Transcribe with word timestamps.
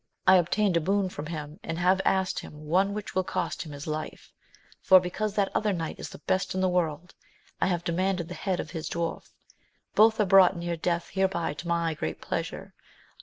I 0.25 0.37
obtained 0.37 0.75
a 0.77 0.81
boon 0.81 1.09
from 1.09 1.27
him, 1.27 1.59
and 1.61 1.77
have 1.77 2.01
asked 2.05 2.39
him 2.39 2.65
one 2.65 2.95
which 2.95 3.13
will 3.13 3.23
cost 3.23 3.61
him 3.63 3.71
his 3.71 3.85
hfe; 3.85 4.31
for, 4.81 4.99
be 4.99 5.11
cause 5.11 5.35
that 5.35 5.51
other 5.53 5.73
knight 5.73 5.99
is 5.99 6.09
the 6.09 6.17
best 6.17 6.55
in 6.55 6.61
the 6.61 6.67
world, 6.67 7.13
I 7.61 7.67
have 7.67 7.83
demanded 7.83 8.27
the 8.27 8.33
head 8.33 8.59
of 8.59 8.71
his 8.71 8.89
dwarf; 8.89 9.29
both 9.93 10.19
are 10.19 10.25
brought 10.25 10.57
near 10.57 10.75
death 10.75 11.09
hereby 11.11 11.53
to 11.53 11.67
my 11.67 11.93
great 11.93 12.19
pleasure. 12.19 12.73